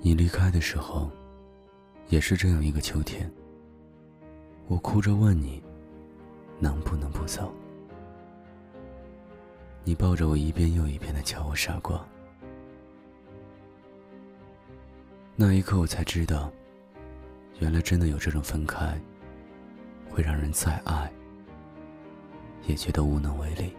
[0.00, 1.10] 你离开的时候，
[2.08, 3.30] 也是这样一个秋天。
[4.68, 5.62] 我哭着问你，
[6.60, 7.52] 能不能不走？
[9.84, 12.06] 你抱着我一遍又一遍的叫我傻瓜。
[15.34, 16.50] 那一刻，我才知道，
[17.58, 19.00] 原来真的有这种分开，
[20.10, 21.10] 会让人再爱，
[22.66, 23.72] 也觉得无能为力。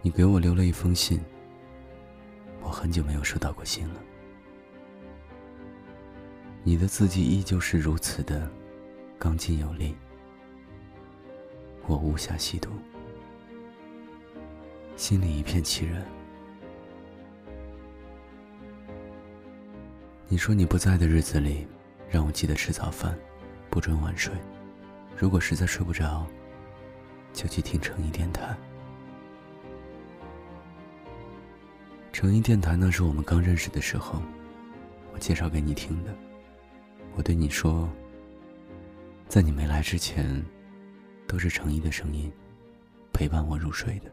[0.00, 1.20] 你给我留了一封信，
[2.68, 4.00] 我很久没有收到过信了。
[6.62, 8.46] 你的字迹依旧是如此的
[9.18, 9.96] 刚劲有力，
[11.86, 12.68] 我无暇细读，
[14.98, 16.04] 心里一片凄然。
[20.28, 21.66] 你说你不在的日子里，
[22.10, 23.18] 让我记得吃早饭，
[23.70, 24.30] 不准晚睡。
[25.16, 26.26] 如果实在睡不着，
[27.32, 28.54] 就去听诚意电台。
[32.18, 34.20] 成音电台那是我们刚认识的时候，
[35.12, 36.12] 我介绍给你听的。
[37.14, 37.88] 我对你说，
[39.28, 40.44] 在你没来之前，
[41.28, 42.28] 都是成一的声音
[43.12, 44.10] 陪伴我入睡的。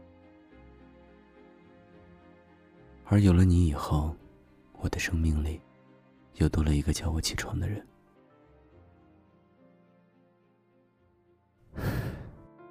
[3.06, 4.14] 而有了你以后，
[4.74, 5.60] 我的生命里
[6.34, 7.84] 又多了一个叫我起床的人。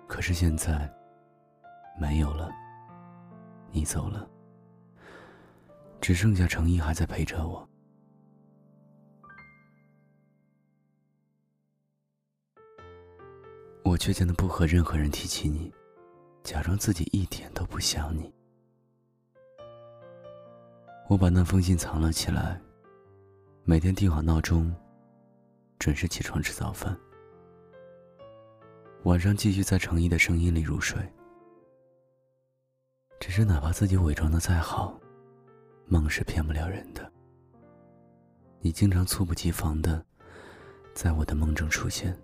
[0.08, 0.90] 可是现在
[2.00, 2.50] 没有了，
[3.74, 4.30] 你走了。
[6.06, 7.68] 只剩下程一还在陪着我。
[13.84, 15.74] 我倔强的不和任何人提起你，
[16.44, 18.32] 假装自己一点都不想你。
[21.10, 22.62] 我把那封信藏了起来，
[23.64, 24.72] 每天定好闹钟，
[25.80, 26.96] 准时起床吃早饭，
[29.06, 31.02] 晚上继续在程一的声音里入睡。
[33.20, 35.02] 只是哪怕自己伪装的再好。
[35.88, 37.12] 梦是骗不了人的。
[38.60, 40.04] 你经常猝不及防的，
[40.94, 42.18] 在我的梦中出现，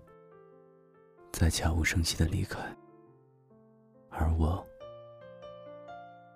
[1.31, 2.59] 再悄无声息的离开，
[4.09, 4.66] 而我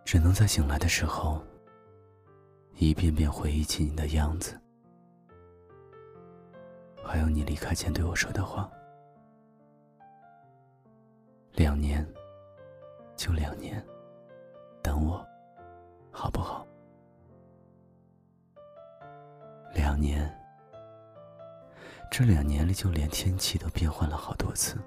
[0.04, 1.44] 只能在醒来的时候，
[2.76, 4.60] 一遍遍回忆起你的样子，
[7.04, 8.70] 还有你离开前对我说的话。
[11.54, 12.06] 两年，
[13.16, 13.84] 就两年，
[19.96, 20.30] 两年，
[22.12, 24.78] 这两年里就连天气都变换了好多次。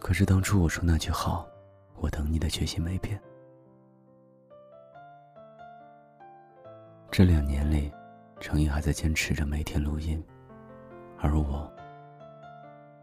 [0.00, 1.46] 可是当初我说那句好，
[1.96, 3.20] 我等你的决心没变。
[7.10, 7.92] 这两年里，
[8.40, 10.24] 程毅还在坚持着每天录音，
[11.18, 11.70] 而我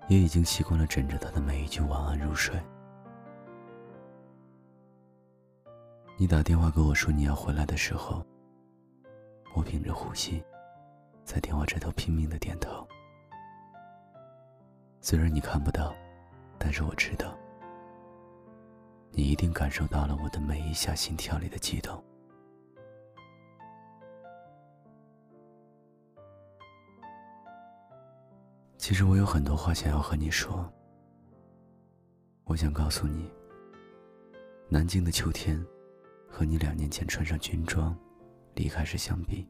[0.07, 2.59] 也已经习惯了枕着他的每一句晚安入睡。
[6.17, 8.25] 你打电话跟我说你要回来的时候。
[9.53, 10.43] 我屏着呼吸，
[11.23, 12.87] 在电话这头拼命的点头。
[14.99, 15.93] 虽然你看不到，
[16.57, 17.37] 但是我知道，
[19.11, 22.03] 你一定感受到了我的每一下心跳里的悸动。
[28.77, 30.69] 其实我有很多话想要和你说。
[32.45, 33.31] 我想告诉你，
[34.67, 35.63] 南京的秋天，
[36.27, 37.97] 和你两年前穿上军装。
[38.55, 39.47] 离开时相比，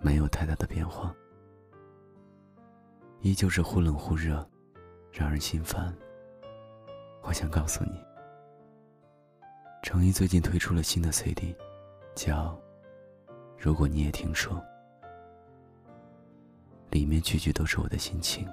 [0.00, 1.14] 没有太大的变化，
[3.20, 4.44] 依旧是忽冷忽热，
[5.12, 5.94] 让人心烦。
[7.22, 8.04] 我想告诉你，
[9.82, 11.54] 程一最近推出了新的 CD，
[12.14, 12.48] 叫
[13.56, 14.56] 《如果你也听说》，
[16.90, 18.48] 里面句句都是我的心情。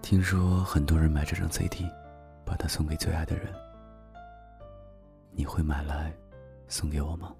[0.00, 1.84] 听说很多人买这张 CD。
[2.48, 3.52] 把它送给最爱的人，
[5.32, 6.10] 你会买来
[6.66, 7.34] 送给我吗？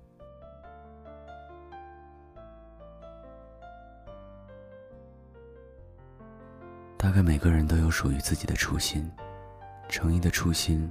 [6.98, 9.10] 大概每个人都有属于自己的初心，
[9.88, 10.90] 程一的初心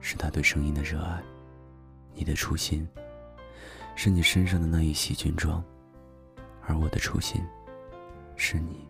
[0.00, 1.22] 是他对声音的热爱，
[2.14, 2.88] 你的初心
[3.94, 5.62] 是你身上的那一袭军装，
[6.66, 7.44] 而我的初心
[8.34, 8.88] 是你，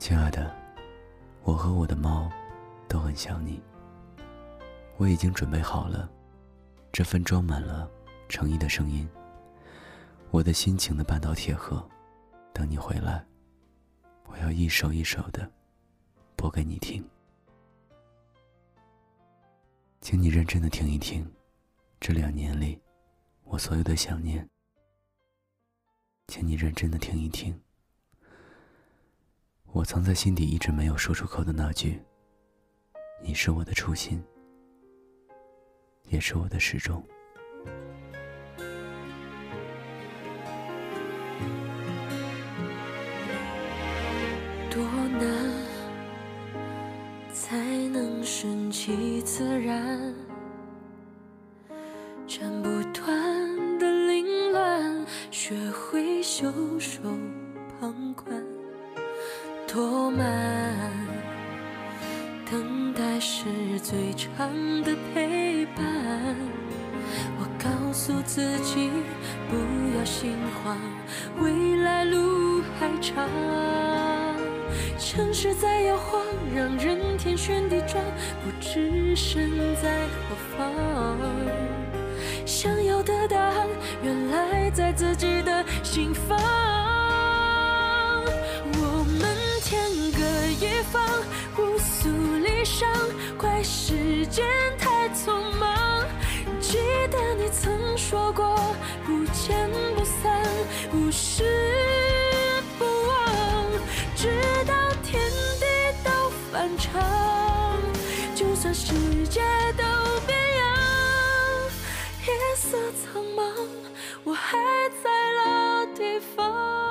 [0.00, 0.61] 亲爱的。
[1.44, 2.30] 我和我的猫
[2.88, 3.62] 都很想你。
[4.96, 6.08] 我已经准备好了
[6.92, 7.90] 这份装满了
[8.28, 9.08] 诚意的声音，
[10.30, 11.84] 我的心情的半岛铁盒，
[12.52, 13.24] 等你回来，
[14.26, 15.50] 我要一首一首的
[16.36, 17.04] 播给你听。
[20.00, 21.28] 请你认真的听一听，
[21.98, 22.80] 这两年里
[23.44, 24.48] 我所有的想念。
[26.28, 27.60] 请你认真的听一听，
[29.74, 31.98] 我藏在心底一直没有说出口的那句
[33.24, 34.22] ：“你是我的初心，
[36.10, 37.02] 也是我的始终。”
[44.68, 44.84] 多
[45.18, 45.50] 难
[47.32, 47.56] 才
[47.88, 50.14] 能顺其自然？
[52.26, 57.00] 斩不断的凌乱，学会袖手
[57.80, 58.61] 旁观。
[59.72, 60.26] 多慢，
[62.50, 63.46] 等待是
[63.82, 64.46] 最长
[64.82, 65.82] 的陪伴。
[67.38, 68.90] 我告诉自己
[69.48, 69.56] 不
[69.96, 70.76] 要心慌，
[71.40, 73.26] 未来路还长。
[74.98, 76.20] 城市在摇晃，
[76.54, 78.04] 让人天旋地转，
[78.44, 79.50] 不知身
[79.82, 80.70] 在何方。
[82.44, 83.66] 想要的答案，
[84.02, 86.51] 原来在自己的心房。
[94.32, 94.44] 间
[94.78, 96.04] 太匆忙。
[96.58, 96.78] 记
[97.10, 98.58] 得你曾说过，
[99.06, 100.42] 不见不散，
[100.90, 101.44] 不是。
[108.34, 108.92] 就算世
[109.28, 109.40] 界
[109.76, 109.84] 都
[110.26, 110.66] 变样，
[112.26, 113.42] 夜色苍茫，
[114.24, 114.58] 我还
[115.02, 115.10] 在
[115.44, 116.81] 老地方。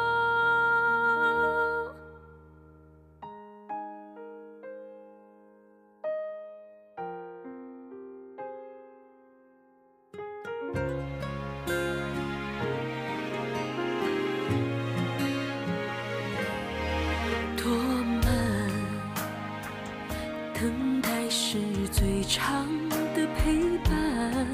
[21.92, 22.66] 最长
[23.14, 24.48] 的陪伴。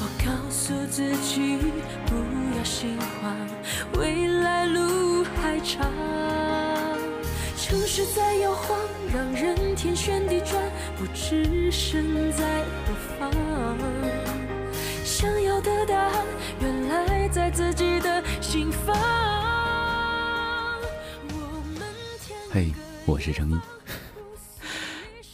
[0.00, 1.58] 我告诉自己
[2.06, 2.14] 不
[2.56, 3.36] 要心慌，
[3.98, 5.90] 未来路还长。
[7.56, 8.78] 城市在摇晃，
[9.12, 10.62] 让人天旋地转，
[10.96, 13.30] 不知身在何方。
[15.04, 16.12] 想要的答案，
[16.60, 18.96] 原来在自己的心房。
[22.50, 22.72] 嘿，
[23.04, 23.77] 我是程一。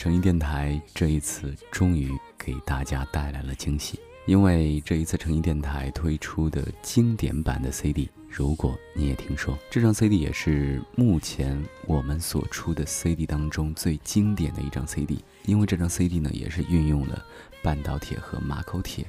[0.05, 17.25] 成音电台这一次终于给大家带来了惊喜，因为这一次成音电台推出的经典版的 CD，如果你也听说，这张 CD 也是目前我们所出的 CD 当中最经典的一张 CD，因为这张 CD 呢也是运用了
[17.63, 19.07] 半导铁和马口铁，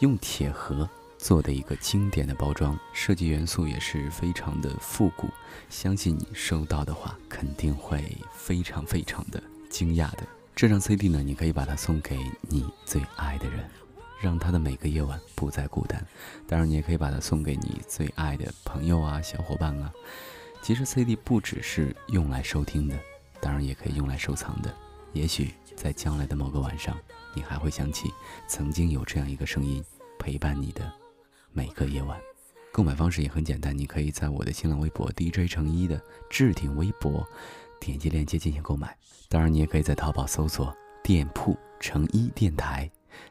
[0.00, 5.28] 用铁盒做的一个经典的包装，设计元素也是非常的复古，
[5.68, 9.40] 相信你收到的话肯定会非常非常的。
[9.70, 13.64] 惊讶的这张 CD 呢，你可以把它送给你最爱的人，
[14.20, 16.04] 让他的每个夜晚不再孤单。
[16.46, 19.90] 当然，你也可以把它送给你最爱的朋友啊、小伙伴啊。
[20.60, 22.98] 其实 CD 不只是用来收听的，
[23.40, 24.74] 当然也可以用来收藏的。
[25.14, 26.98] 也许在将来的某个晚上，
[27.32, 28.12] 你还会想起
[28.46, 29.82] 曾经有这样一个声音
[30.18, 30.92] 陪伴你的
[31.52, 32.20] 每个夜晚。
[32.72, 37.26] 购买方式也很简单，你可以在我的新浪微博 DJ 成一的置顶微博。
[37.80, 38.96] 点击链接进行购买，
[39.28, 40.72] 当然你也可以在淘宝搜索
[41.02, 42.88] “店铺成一电台”，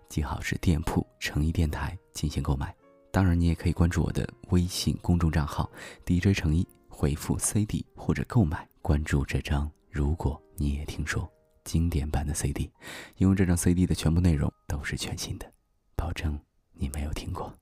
[0.10, 2.76] 记好是“店铺成一电台”进行购买。
[3.12, 5.70] 当然你也可以关注我的微信公众账号
[6.06, 9.72] “DJ 成一”，回复 “CD” 或者购买，关注这张。
[9.90, 11.32] 如果你也听说
[11.64, 12.70] 经典版的 CD，
[13.18, 15.52] 因为这张 CD 的全部内容都是全新的，
[15.96, 16.38] 保证
[16.74, 17.54] 你没有听过。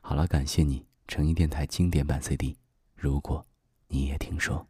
[0.00, 2.56] 好了，感谢你成一电台经典版 CD。
[2.94, 3.44] 如果
[3.88, 4.66] 你也听说。